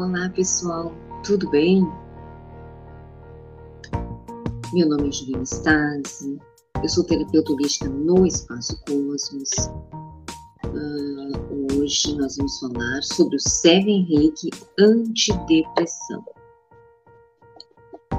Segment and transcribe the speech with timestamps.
[0.00, 1.86] Olá pessoal, tudo bem?
[4.72, 6.38] Meu nome é Juliana Stasi,
[6.82, 9.50] eu sou terapeuta holística no Espaço Cosmos.
[10.64, 14.48] Uh, hoje nós vamos falar sobre o Seven Reiki
[14.78, 16.24] antidepressão.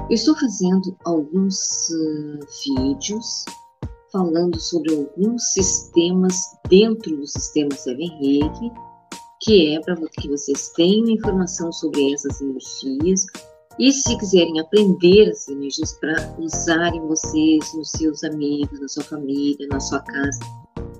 [0.08, 3.44] Eu estou fazendo alguns uh, vídeos
[4.12, 8.70] falando sobre alguns sistemas dentro do sistema Seven Reiki
[9.42, 13.26] que é para que vocês tenham informação sobre essas energias
[13.78, 19.66] e se quiserem aprender essas energias para usarem vocês nos seus amigos, na sua família,
[19.68, 20.40] na sua casa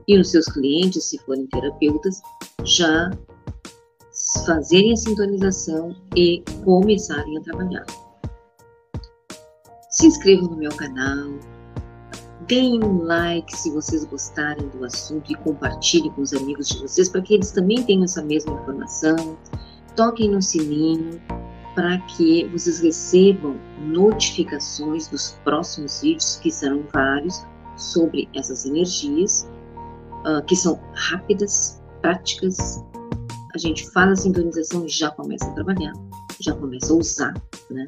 [0.09, 2.20] e nos seus clientes, se forem terapeutas,
[2.64, 3.10] já
[4.45, 7.86] fazerem a sintonização e começarem a trabalhar.
[9.91, 11.28] Se inscrevam no meu canal,
[12.52, 17.09] Deem um like se vocês gostarem do assunto e compartilhem com os amigos de vocês
[17.09, 19.39] para que eles também tenham essa mesma informação.
[19.97, 21.19] Toquem no sininho
[21.75, 27.42] para que vocês recebam notificações dos próximos vídeos, que serão vários,
[27.78, 29.48] sobre essas energias,
[30.27, 32.84] uh, que são rápidas, práticas.
[33.55, 35.95] A gente faz a sintonização e já começa a trabalhar,
[36.39, 37.33] já começa a usar,
[37.70, 37.86] né?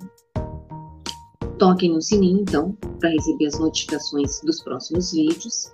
[1.64, 5.72] Toquem no sininho, então, para receber as notificações dos próximos vídeos.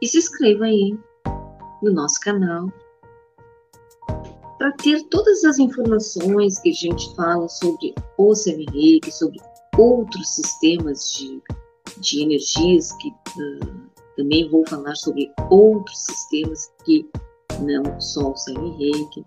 [0.00, 0.98] E se inscreva aí
[1.82, 2.72] no nosso canal
[4.56, 9.38] para ter todas as informações que a gente fala sobre o CMREIC, sobre
[9.76, 11.42] outros sistemas de,
[11.98, 17.06] de energias, que uh, também vou falar sobre outros sistemas que
[17.60, 19.22] não só o CMREIC.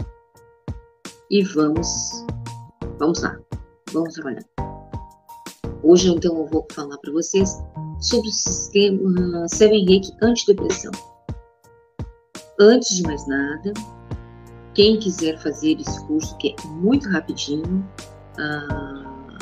[1.29, 2.25] E vamos,
[2.97, 3.39] vamos lá,
[3.91, 4.52] vamos trabalhar.
[5.83, 7.61] Hoje, então, eu vou falar para vocês
[7.99, 10.93] sobre o sistema Seven Reiki antidepressão.
[12.57, 13.73] Antes de mais nada,
[14.73, 17.85] quem quiser fazer esse curso, que é muito rapidinho,
[18.39, 19.37] uh,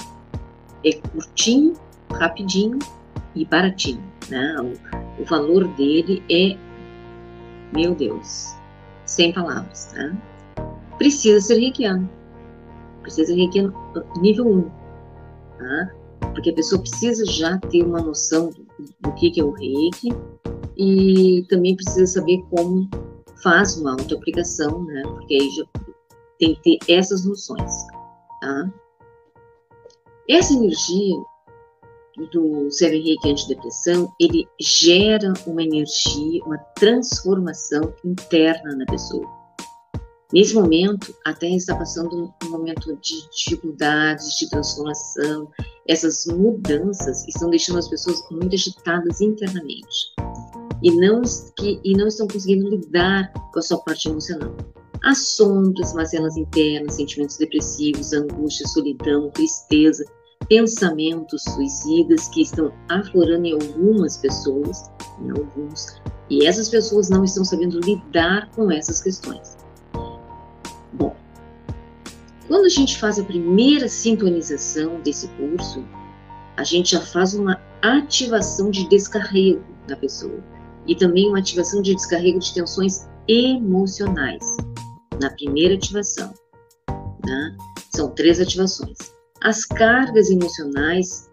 [0.84, 1.74] é curtinho,
[2.12, 2.80] rapidinho
[3.35, 4.03] e baratinho.
[4.28, 4.56] Né?
[4.62, 6.57] O, o, valor dele é,
[7.72, 8.56] meu Deus,
[9.06, 9.94] sem palavras.
[9.94, 10.18] Né?
[10.97, 12.09] Precisa ser reikiano.
[13.03, 13.72] Precisa ser reikiano
[14.19, 14.69] nível 1.
[15.59, 16.00] Tá?
[16.34, 18.66] Porque a pessoa precisa já ter uma noção do,
[19.02, 20.09] do que, é o reiki
[20.78, 22.90] e também precisa saber como
[23.44, 25.03] faz uma autoaplicação, né?
[25.03, 25.64] Porque aí já
[26.40, 27.72] tem que ter essas noções,
[28.42, 28.72] tá?
[30.30, 31.18] Essa energia
[32.31, 39.41] do Seven Reiki Antidepressão, ele gera uma energia, uma transformação interna na pessoa.
[40.34, 45.50] Nesse momento, a Terra está passando um momento de dificuldades, de transformação.
[45.86, 50.14] Essas mudanças estão deixando as pessoas muito agitadas internamente
[50.81, 51.22] e não,
[51.58, 54.56] que, e não estão conseguindo lidar com a sua parte emocional.
[55.03, 60.06] Há sombras, mazelas internas, sentimentos depressivos, angústia, solidão, tristeza,
[60.48, 66.00] pensamentos suicidas que estão aflorando em algumas pessoas, em alguns,
[66.30, 69.61] e essas pessoas não estão sabendo lidar com essas questões.
[72.52, 75.85] Quando a gente faz a primeira sintonização desse curso,
[76.57, 80.44] a gente já faz uma ativação de descarrego da pessoa
[80.85, 84.44] e também uma ativação de descarrego de tensões emocionais
[85.19, 86.34] na primeira ativação.
[87.25, 87.57] Né?
[87.96, 88.97] São três ativações.
[89.41, 91.30] As cargas emocionais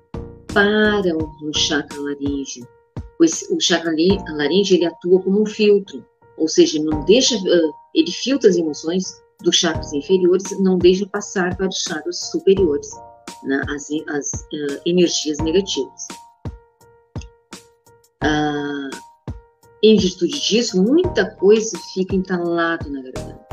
[0.55, 2.67] param no chakra laríngeo,
[3.19, 3.93] pois o chakra
[4.37, 7.35] laríngeo ele atua como um filtro, ou seja, não deixa,
[7.93, 12.91] ele filtra as emoções dos chakras inferiores não deixa passar para os chakras superiores,
[13.45, 16.09] né, as, as uh, energias negativas.
[18.25, 18.91] Uh,
[19.83, 23.47] em virtude disso, muita coisa fica entalado na garganta,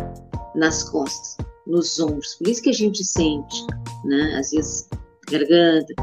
[0.56, 1.38] nas costas,
[1.68, 2.36] nos ombros.
[2.36, 3.66] Por isso que a gente sente,
[4.04, 4.90] né, às vezes,
[5.30, 5.94] garganta,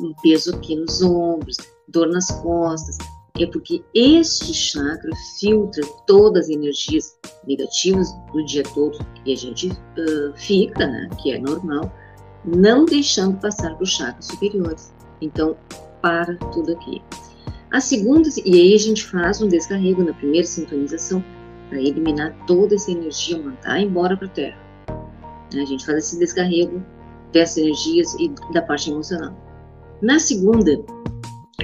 [0.00, 1.56] um peso aqui nos ombros,
[1.88, 2.98] dor nas costas,
[3.40, 5.10] é porque este chakra
[5.40, 11.32] filtra todas as energias negativas do dia todo e a gente uh, fica, né, que
[11.32, 11.92] é normal,
[12.44, 14.94] não deixando passar para os chakras superiores.
[15.20, 15.56] Então,
[16.00, 17.02] para tudo aqui.
[17.72, 21.24] A segunda, e aí a gente faz um descarrego na primeira sintonização
[21.68, 24.58] para eliminar toda essa energia, mandar embora para a Terra.
[25.52, 26.80] A gente faz esse descarrego
[27.32, 29.36] dessas energias e da parte emocional.
[30.00, 30.80] Na segunda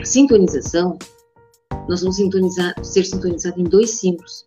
[0.02, 0.98] sintonização,
[1.88, 4.46] nós vamos sintonizar, ser sintonizados em dois símbolos.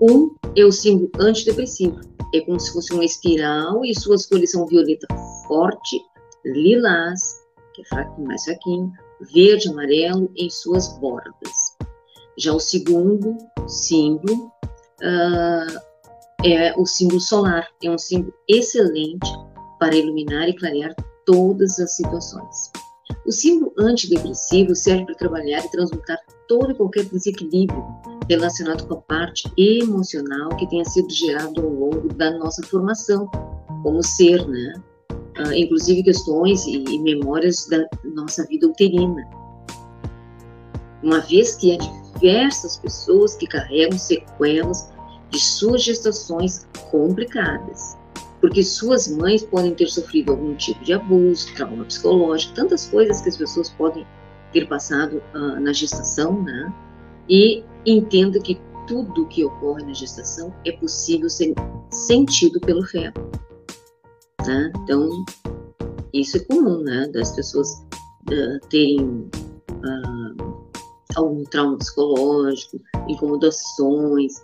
[0.00, 2.00] Um é o símbolo antidepressivo,
[2.34, 5.06] é como se fosse uma espiral e suas cores são violeta
[5.46, 6.00] forte,
[6.44, 7.20] lilás,
[7.74, 8.92] que é fraco, mais fraquinho,
[9.32, 11.76] verde, amarelo em suas bordas.
[12.36, 13.36] Já o segundo
[13.68, 14.46] símbolo
[15.02, 15.80] uh,
[16.44, 17.68] é o símbolo solar.
[17.82, 19.30] É um símbolo excelente
[19.78, 20.94] para iluminar e clarear
[21.24, 22.72] todas as situações.
[23.26, 26.18] O símbolo antidepressivo serve para trabalhar e transmutar
[26.48, 27.84] todo e qualquer desequilíbrio
[28.28, 33.28] relacionado com a parte emocional que tenha sido gerado ao longo da nossa formação
[33.82, 34.74] como ser, né?
[35.38, 39.28] Uh, inclusive questões e, e memórias da nossa vida uterina.
[41.02, 44.88] Uma vez que há diversas pessoas que carregam sequelas
[45.30, 47.96] de suas gestações complicadas,
[48.40, 53.28] porque suas mães podem ter sofrido algum tipo de abuso, trauma psicológico, tantas coisas que
[53.28, 54.06] as pessoas podem
[54.54, 56.72] ter passado uh, na gestação, né?
[57.28, 61.54] E entenda que tudo que ocorre na gestação é possível ser
[61.90, 63.20] sentido pelo feto.
[64.46, 64.72] Né?
[64.82, 65.10] Então,
[66.12, 67.08] isso é comum, né?
[67.08, 67.68] Das pessoas
[68.30, 70.64] uh, terem uh,
[71.16, 72.78] algum trauma psicológico,
[73.08, 74.34] incomodações,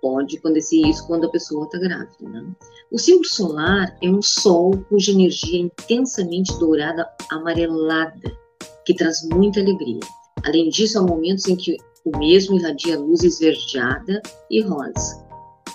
[0.00, 2.28] pode acontecer isso quando a pessoa está grávida.
[2.28, 2.44] Né?
[2.90, 8.41] O símbolo solar é um sol cuja energia é intensamente dourada, amarelada,
[8.84, 10.00] que traz muita alegria.
[10.44, 14.20] Além disso, há momentos em que o mesmo irradia luz esverdeada
[14.50, 15.24] e rosa,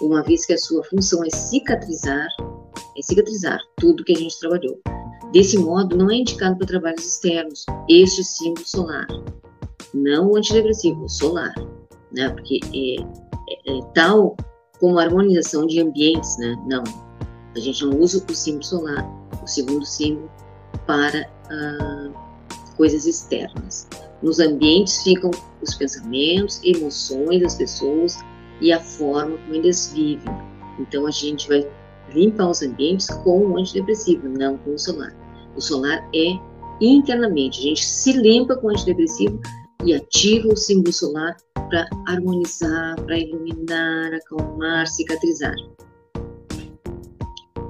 [0.01, 2.27] uma vez que a sua função é cicatrizar,
[2.97, 4.79] é cicatrizar tudo que a gente trabalhou.
[5.31, 9.07] Desse modo, não é indicado para trabalhos externos este símbolo solar,
[9.93, 11.53] não o antidepressivo, solar,
[12.11, 12.29] né?
[12.29, 14.35] Porque é é, tal
[14.79, 16.55] como a harmonização de ambientes, né?
[16.67, 16.83] Não,
[17.55, 19.05] a gente não usa o símbolo solar,
[19.41, 20.29] o segundo símbolo,
[20.85, 21.96] para ah,
[22.77, 23.87] coisas externas.
[24.21, 25.31] Nos ambientes ficam
[25.61, 28.17] os pensamentos, emoções das pessoas
[28.61, 30.33] e a forma como eles vivem.
[30.79, 31.67] Então a gente vai
[32.13, 35.15] limpar os ambientes com o antidepressivo, não com o solar.
[35.55, 36.39] O solar é
[36.79, 39.39] internamente, a gente se limpa com o antidepressivo
[39.83, 45.55] e ativa o símbolo solar para harmonizar, para iluminar, acalmar, cicatrizar.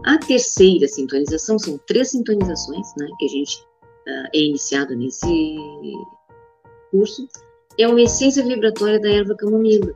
[0.05, 3.66] A terceira sintonização, são três sintonizações né, que a gente
[4.07, 5.57] uh, é iniciado nesse
[6.91, 7.27] curso,
[7.77, 9.93] é uma essência vibratória da erva camomila,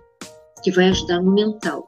[0.63, 1.87] que vai ajudar no mental.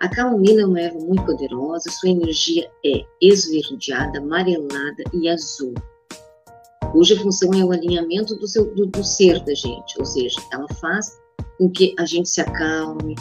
[0.00, 5.72] A camomila é uma erva muito poderosa, sua energia é esverdeada, amarelada e azul
[6.94, 10.68] cuja função é o alinhamento do, seu, do, do ser da gente, ou seja, ela
[10.74, 11.18] faz
[11.58, 13.16] com que a gente se acalme,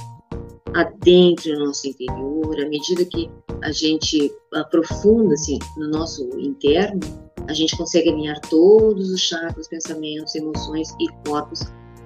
[0.75, 3.31] adentre no nosso interior, à medida que
[3.63, 6.99] a gente aprofunda assim, no nosso interno,
[7.47, 11.61] a gente consegue alinhar todos os chakras, pensamentos, emoções e corpos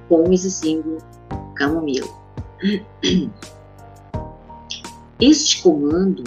[0.09, 0.97] com esse símbolo
[1.55, 2.07] camomila.
[5.19, 6.23] Este comando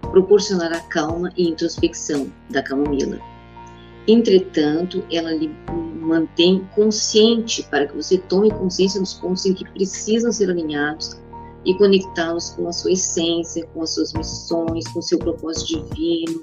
[0.00, 3.18] proporcionará calma e introspecção da camomila
[4.06, 5.50] Entretanto, ela lhe
[6.00, 11.18] mantém consciente para que você tome consciência dos pontos em que precisam ser alinhados
[11.64, 16.42] e conectá-los com a sua essência, com as suas missões, com seu propósito divino,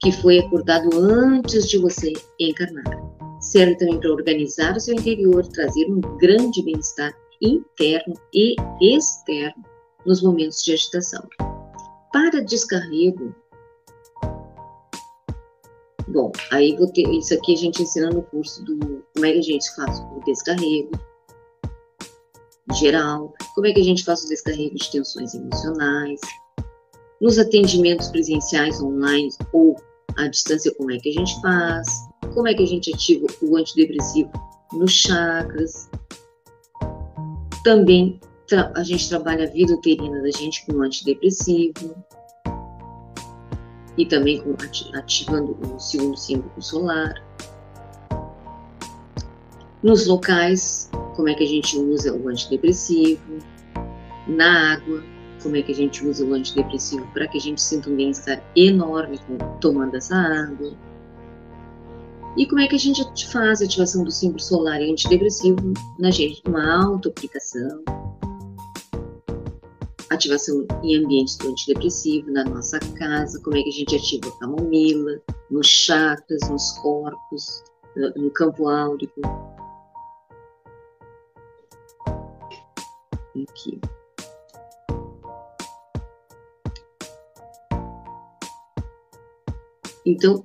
[0.00, 3.00] que foi acordado antes de você encarnar.
[3.40, 9.64] Serve também para organizar o seu interior, trazer um grande bem-estar interno e externo
[10.06, 11.26] nos momentos de agitação.
[12.12, 13.34] Para descarrego,
[16.08, 19.38] Bom, aí vou ter, isso aqui a gente ensina no curso do como é que
[19.38, 20.90] a gente faz o descarrego
[22.74, 26.20] geral, como é que a gente faz o descarrego de tensões emocionais,
[27.20, 29.76] nos atendimentos presenciais online ou
[30.16, 33.56] à distância, como é que a gente faz, como é que a gente ativa o
[33.56, 34.30] antidepressivo
[34.72, 35.90] nos chakras.
[37.64, 38.20] Também
[38.74, 41.94] a gente trabalha a vida uterina da gente com antidepressivo
[43.96, 44.56] e também com,
[44.96, 47.14] ativando o segundo símbolo solar.
[49.82, 53.38] Nos locais, como é que a gente usa o antidepressivo?
[54.26, 55.02] Na água,
[55.42, 58.42] como é que a gente usa o antidepressivo para que a gente sinta um bem-estar
[58.56, 59.18] enorme
[59.60, 60.76] tomando essa água?
[62.36, 66.10] E como é que a gente faz a ativação do símbolo solar e antidepressivo na
[66.10, 66.42] gente?
[66.46, 67.82] Uma auto-aplicação,
[70.10, 74.38] ativação em ambientes do antidepressivo, na nossa casa, como é que a gente ativa a
[74.38, 75.20] camomila,
[75.50, 77.64] nos chakras, nos corpos,
[78.16, 79.20] no campo áurico.
[83.42, 83.80] Aqui.
[90.10, 90.44] Então,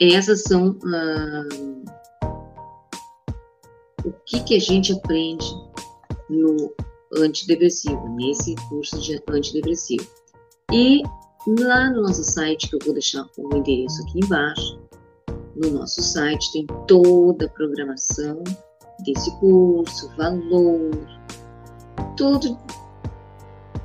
[0.00, 1.48] essas são ah,
[4.04, 5.46] o que, que a gente aprende
[6.30, 6.72] no
[7.14, 10.06] antidepressivo, nesse curso de antidepressivo.
[10.72, 11.02] E
[11.60, 14.80] lá no nosso site, que eu vou deixar o endereço aqui embaixo,
[15.54, 18.42] no nosso site tem toda a programação
[19.04, 20.90] desse curso, valor,
[22.16, 22.58] tudo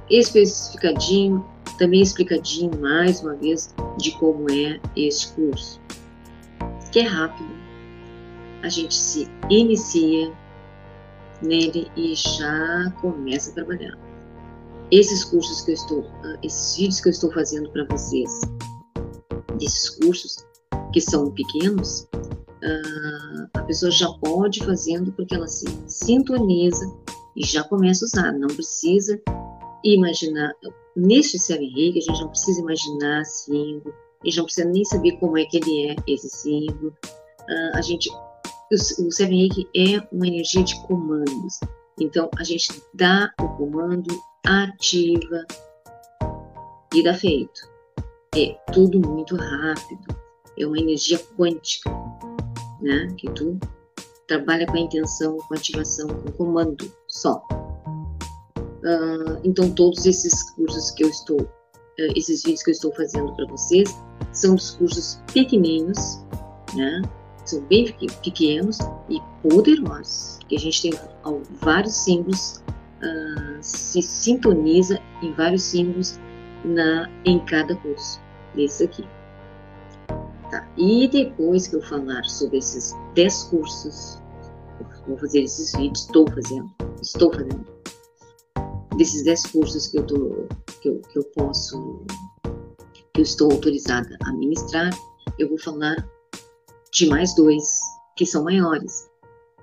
[0.09, 1.45] especificadinho,
[1.81, 5.81] também explicadinho mais uma vez de como é este curso.
[6.91, 7.49] Que é rápido.
[8.61, 10.31] A gente se inicia
[11.41, 13.97] nele e já começa a trabalhar.
[14.91, 18.29] Esses cursos que eu estou, ah, esses vídeos que eu estou fazendo para vocês,
[19.57, 20.45] desses cursos
[20.93, 26.85] que são pequenos, uh, a pessoa já pode fazendo porque ela se sintoniza
[27.35, 28.33] e já começa a usar.
[28.33, 29.19] Não precisa
[29.83, 30.53] imaginar,
[30.95, 35.11] neste Seven Reiki, a gente não precisa imaginar símbolo, a gente não precisa nem saber
[35.17, 36.95] como é que ele é, esse símbolo.
[37.41, 41.59] Uh, a gente, o, o Seven Reiki é uma energia de comandos.
[41.99, 44.09] Então, a gente dá o comando,
[44.45, 45.45] ativa
[46.93, 47.69] e dá feito.
[48.35, 50.15] É tudo muito rápido.
[50.57, 51.89] É uma energia quântica
[52.81, 53.07] né?
[53.17, 53.57] Que tu
[54.27, 57.41] trabalha com a intenção, com a ativação, com comando só.
[58.83, 63.35] Uh, então todos esses cursos que eu estou, uh, esses vídeos que eu estou fazendo
[63.35, 63.89] para vocês
[64.31, 66.19] são dos cursos pequeninos,
[66.75, 67.01] né?
[67.45, 68.77] São bem pequenos
[69.09, 70.93] e poderosos, que a gente tem
[71.61, 72.63] vários símbolos,
[73.01, 76.19] uh, se sintoniza em vários símbolos
[76.63, 78.19] na, em cada curso
[78.55, 79.03] desse aqui.
[80.49, 80.67] Tá?
[80.77, 84.21] E depois que eu falar sobre esses 10 cursos,
[85.07, 86.69] vou fazer esses vídeos, estou fazendo,
[87.01, 87.65] estou fazendo,
[88.97, 92.05] desses 10 cursos que eu, que eu, que eu posso,
[93.13, 94.89] que eu estou autorizada a ministrar,
[95.39, 95.95] eu vou falar
[96.91, 97.63] de mais dois
[98.15, 99.09] que são maiores,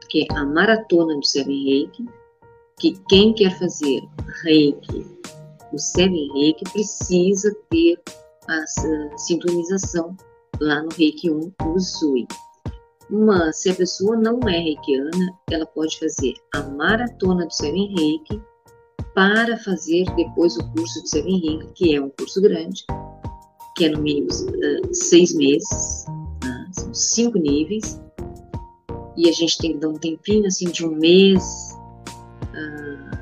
[0.08, 2.06] que é a Maratona do Seven Reiki,
[2.78, 4.02] que quem quer fazer
[4.44, 5.06] Reiki,
[5.72, 8.00] o Seven Reiki, precisa ter
[8.48, 10.16] a sintonização
[10.60, 12.26] lá no Reiki 1 Usui.
[13.10, 18.42] Mas se a pessoa não é reikiana, ela pode fazer a maratona do Seven Reiki
[19.18, 22.84] para fazer depois o curso do Seven Reiki, que é um curso grande,
[23.76, 28.00] que é no mínimo uh, seis meses, uh, são cinco níveis,
[29.16, 31.42] e a gente tem que dar um tempinho assim de um mês
[32.54, 33.18] uh,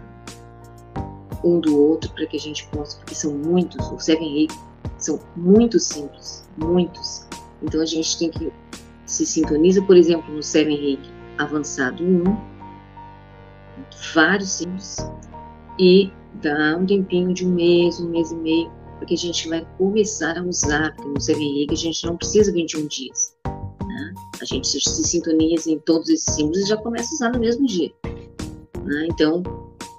[1.43, 4.59] um do outro para que a gente possa, porque são muitos, o Seven Reiki
[4.99, 7.27] são muito simples, muitos.
[7.63, 8.53] Então a gente tem que
[9.07, 12.23] se sintoniza, por exemplo, no Seven Reiki avançado 1,
[14.15, 14.99] vários simples,
[15.79, 16.11] e
[16.43, 20.39] dá um tempinho de um mês, um mês e meio, porque a gente vai começar
[20.39, 23.35] a usar, porque no Reiki a gente não precisa 21 dias.
[23.45, 24.15] Né?
[24.41, 27.41] A gente se, se sintoniza em todos esses símbolos e já começa a usar no
[27.41, 27.93] mesmo dia.
[28.05, 29.09] Né?
[29.11, 29.43] Então,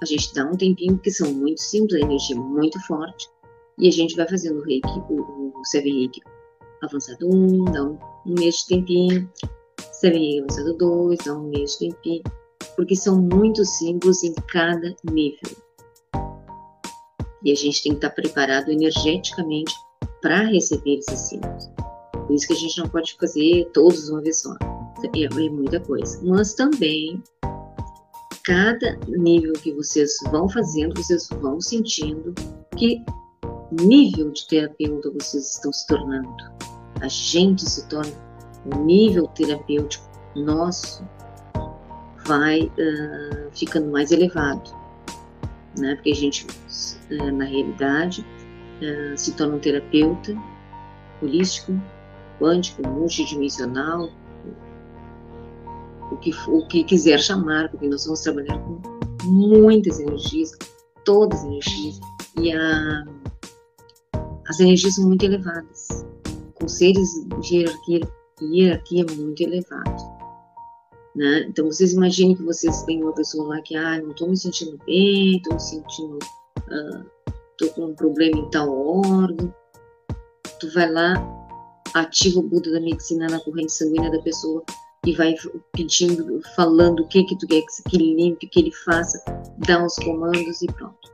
[0.02, 3.28] a gente dá um tempinho, porque são muito simples, a energia é muito forte,
[3.78, 6.20] e a gente vai fazendo o reiki, o, o Reiki
[6.82, 9.30] avançado 1, dá um, um mês de tempinho,
[9.92, 12.22] Seven avançado 2, dá um mês de tempinho,
[12.76, 15.67] porque são muitos símbolos em cada nível.
[17.44, 19.74] E a gente tem que estar preparado energeticamente
[20.20, 21.70] para receber esses símbolos.
[22.12, 24.54] Por isso que a gente não pode fazer todos uma vez só.
[25.14, 26.20] É, é muita coisa.
[26.22, 27.22] Mas também,
[28.44, 32.34] cada nível que vocês vão fazendo, vocês vão sentindo
[32.76, 33.02] que
[33.80, 36.34] nível de terapeuta vocês estão se tornando.
[37.00, 38.12] A gente se torna
[38.66, 41.04] o nível terapêutico nosso
[42.26, 44.70] vai uh, ficando mais elevado,
[45.80, 45.94] né?
[45.94, 46.46] Porque a gente,
[47.10, 48.24] uh, na realidade,
[48.82, 50.36] uh, se torna um terapeuta
[51.22, 51.72] holístico,
[52.38, 54.10] quântico, multidimensional,
[56.10, 58.80] o que, o que quiser chamar, porque nós vamos trabalhar com
[59.24, 60.52] muitas energias,
[61.04, 62.00] todas as energias,
[62.40, 63.04] e a
[64.48, 66.06] as energias são muito elevadas,
[66.54, 67.08] com seres
[67.42, 68.00] de hierarquia,
[68.40, 70.17] hierarquia muito elevados.
[71.18, 71.46] Né?
[71.48, 74.78] Então, vocês imaginem que vocês têm uma pessoa lá que, ah, não estou me sentindo
[74.86, 76.18] bem, estou me sentindo,
[77.50, 79.52] estou uh, com um problema em tal órgão.
[80.60, 81.14] Tu vai lá,
[81.92, 84.62] ativa o Buda da medicina na corrente sanguínea da pessoa
[85.04, 85.34] e vai
[85.72, 89.20] pedindo, falando o que que tu quer que ele limpe, que ele faça,
[89.66, 91.12] dá os comandos e pronto.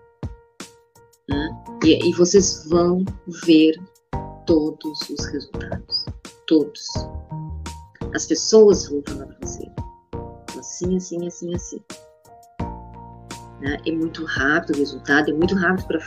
[1.30, 1.64] Né?
[1.82, 3.02] E, e vocês vão
[3.46, 3.74] ver
[4.46, 6.04] todos os resultados.
[6.46, 6.86] Todos.
[8.14, 9.64] As pessoas vão falar para você.
[10.64, 11.80] Assim, assim, assim, assim.
[13.60, 13.76] Né?
[13.86, 16.00] É muito rápido o resultado, é muito rápido para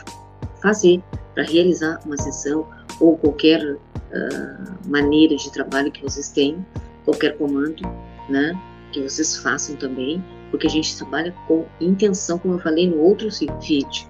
[0.60, 1.02] fazer,
[1.34, 2.68] para realizar uma sessão
[3.00, 6.66] ou qualquer uh, maneira de trabalho que vocês têm,
[7.04, 7.82] qualquer comando,
[8.28, 8.52] né?
[8.92, 13.28] Que vocês façam também, porque a gente trabalha com intenção, como eu falei no outro
[13.60, 14.08] vídeo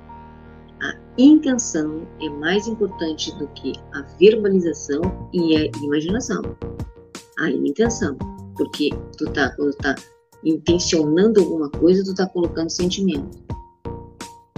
[1.18, 5.02] intenção é mais importante do que a verbalização
[5.32, 6.42] e a imaginação.
[7.40, 8.16] A intenção,
[8.56, 9.94] porque tu tá, quando tá
[10.44, 13.38] intencionando alguma coisa, tu tá colocando sentimento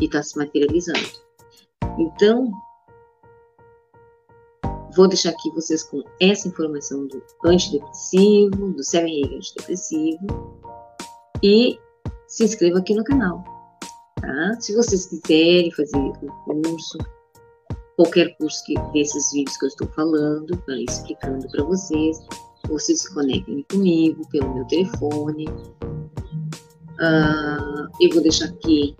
[0.00, 1.08] e tá se materializando.
[1.98, 2.50] Então,
[4.94, 10.26] vou deixar aqui vocês com essa informação do antidepressivo, do Seven antidepressivo,
[11.42, 11.78] e
[12.26, 13.42] se inscreva aqui no canal,
[14.20, 14.60] tá?
[14.60, 16.98] Se vocês quiserem fazer o curso,
[17.96, 22.18] qualquer curso que, desses vídeos que eu estou falando, explicando para vocês,
[22.68, 25.48] vocês se conectem comigo pelo meu telefone.
[26.98, 28.96] Uh, eu vou deixar aqui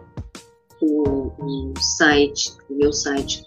[0.81, 3.43] o, o site, o meu site,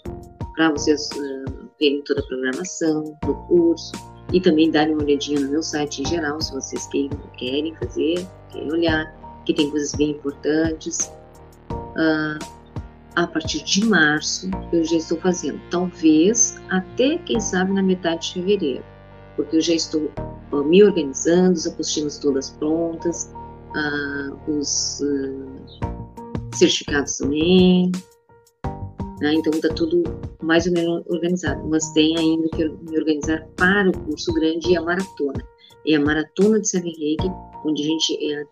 [0.56, 3.92] para vocês uh, verem toda a programação do curso
[4.32, 8.28] e também darem uma olhadinha no meu site em geral, se vocês querem, querem fazer,
[8.52, 11.12] querem olhar, que tem coisas bem importantes.
[11.72, 12.64] Uh,
[13.16, 18.34] a partir de março eu já estou fazendo, talvez até quem sabe na metade de
[18.34, 18.84] fevereiro,
[19.36, 20.12] porque eu já estou
[20.52, 23.34] uh, me organizando, as apostilas todas prontas,
[23.76, 27.92] uh, os uh, certificados também,
[29.20, 29.34] né?
[29.34, 30.04] então está tudo
[30.42, 34.78] mais ou menos organizado, mas tem ainda que me organizar para o curso grande e
[34.78, 35.44] a maratona.
[35.88, 37.30] É a maratona de Seven Reiki,
[37.66, 38.46] onde a gente é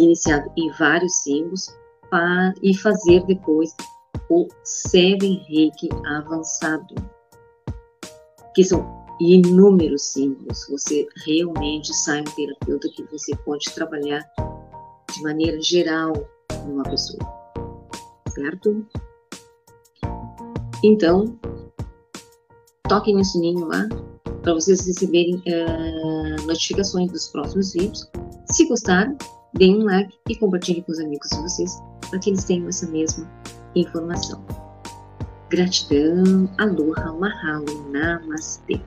[0.00, 1.68] iniciado em vários símbolos,
[2.10, 3.74] para, e fazer depois
[4.30, 6.94] o Seven Reiki avançado,
[8.54, 10.66] que são inúmeros símbolos.
[10.68, 14.24] Você realmente sai um terapeuta que você pode trabalhar
[15.14, 16.12] de maneira geral
[16.66, 17.20] numa pessoa,
[18.28, 18.86] certo?
[20.84, 21.38] Então,
[22.88, 23.88] toquem no sininho lá
[24.42, 28.08] para vocês receberem uh, notificações dos próximos vídeos.
[28.50, 29.16] Se gostaram,
[29.54, 31.72] deem um like e compartilhem com os amigos de vocês
[32.08, 33.28] para que eles tenham essa mesma
[33.74, 34.44] informação.
[35.50, 38.80] Gratidão, aloha, mahalo, namastê.